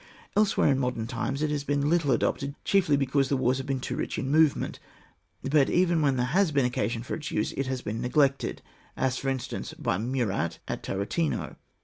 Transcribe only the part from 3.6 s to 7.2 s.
been too rich in movement. But even when there has been occasion for